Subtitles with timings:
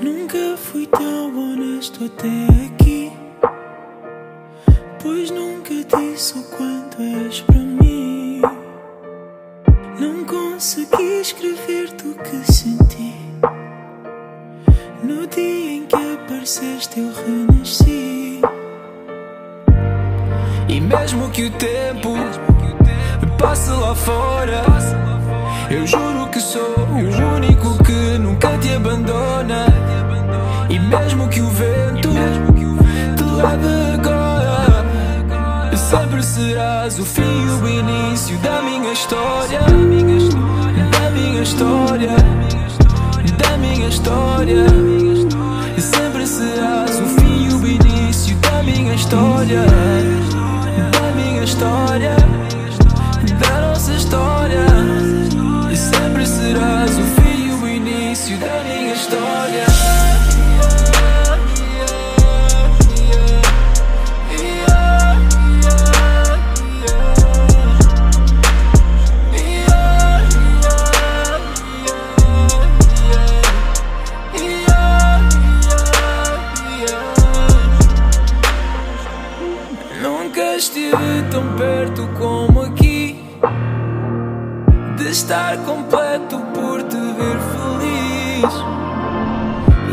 [0.00, 2.26] Nunca fui tão honesto até
[2.66, 3.12] aqui.
[5.00, 8.42] Pois nunca disse o quanto és para mim.
[10.00, 13.14] Não consegui escrever-te o que senti.
[15.04, 18.40] No dia em que apareceste, eu renasci.
[20.68, 22.51] E mesmo que o tempo
[23.42, 24.62] passe lá fora,
[25.68, 29.66] eu juro que sou o único que nunca te abandona.
[30.70, 32.08] E mesmo que o vento
[33.16, 34.86] te leve agora,
[35.76, 39.60] sempre serás o fim e o início da minha história.
[39.60, 42.16] Da minha história,
[43.38, 44.66] da minha história.
[45.78, 49.81] Sempre serás o fim e o início da minha história.
[81.32, 83.18] Tão perto como aqui
[84.96, 88.54] De estar completo por te ver feliz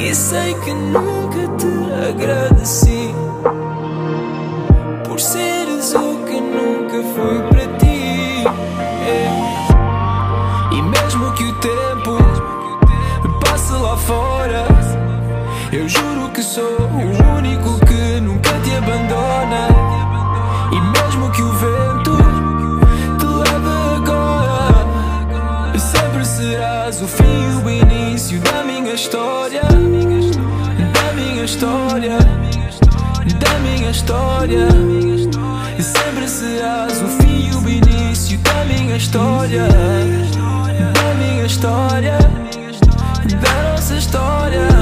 [0.00, 1.66] E sei que nunca te
[2.08, 3.12] agradeci
[5.08, 8.44] Por seres o que nunca foi para ti.
[10.72, 12.16] E mesmo que o tempo
[13.44, 14.64] passe lá fora
[15.72, 20.03] Eu juro que sou o único que nunca te abandona
[20.74, 22.16] E mesmo que o vento
[23.18, 29.62] te leve agora Sempre serás o fim e o início da minha história.
[29.62, 32.18] Da minha história.
[32.18, 34.68] Da minha história.
[35.78, 39.68] Sempre serás o fim e o início da minha história.
[39.68, 42.18] Da minha história.
[43.40, 44.73] Da nossa história